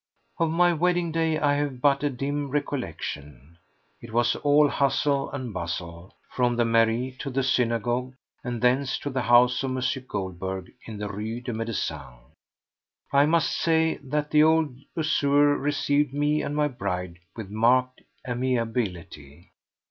Of 0.39 0.49
my 0.49 0.73
wedding 0.73 1.11
day 1.11 1.37
I 1.37 1.53
have 1.57 1.79
but 1.79 2.01
a 2.03 2.09
dim 2.09 2.49
recollection. 2.49 3.59
It 4.01 4.11
was 4.11 4.35
all 4.37 4.67
hustle 4.67 5.29
and 5.29 5.53
bustle; 5.53 6.15
from 6.31 6.55
the 6.55 6.65
mairie 6.65 7.15
to 7.19 7.29
the 7.29 7.43
synagogue, 7.43 8.15
and 8.43 8.63
thence 8.63 8.97
to 8.97 9.11
the 9.11 9.21
house 9.21 9.61
of 9.61 9.77
M. 9.77 9.83
Goldberg 10.07 10.71
in 10.87 10.97
the 10.97 11.07
Rue 11.07 11.39
des 11.41 11.53
Médecins. 11.53 12.17
I 13.13 13.27
must 13.27 13.51
say 13.55 13.97
that 13.97 14.31
the 14.31 14.41
old 14.41 14.75
usurer 14.97 15.55
received 15.55 16.15
me 16.15 16.41
and 16.41 16.55
my 16.55 16.67
bride 16.67 17.19
with 17.35 17.51
marked 17.51 18.01
amiability. 18.27 19.51